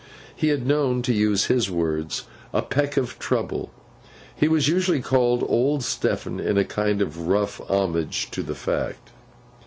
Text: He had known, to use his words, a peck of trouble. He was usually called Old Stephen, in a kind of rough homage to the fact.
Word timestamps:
He 0.35 0.47
had 0.47 0.65
known, 0.65 1.03
to 1.03 1.13
use 1.13 1.45
his 1.45 1.69
words, 1.69 2.23
a 2.53 2.63
peck 2.63 2.97
of 2.97 3.19
trouble. 3.19 3.69
He 4.35 4.47
was 4.47 4.67
usually 4.67 4.99
called 4.99 5.45
Old 5.47 5.83
Stephen, 5.83 6.39
in 6.39 6.57
a 6.57 6.65
kind 6.65 7.03
of 7.03 7.27
rough 7.27 7.61
homage 7.69 8.31
to 8.31 8.41
the 8.41 8.55
fact. 8.55 9.11